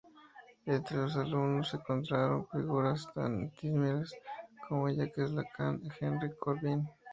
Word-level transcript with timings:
Entre 0.65 0.97
sus 0.97 1.15
alumnos 1.15 1.69
se 1.69 1.77
contaron 1.77 2.47
figuras 2.47 3.07
tan 3.13 3.37
disímiles 3.51 4.11
como 4.67 4.89
Jacques 4.89 5.29
Lacan 5.29 5.79
y 5.83 5.89
Henry 6.03 6.35
Corbin. 6.37 6.89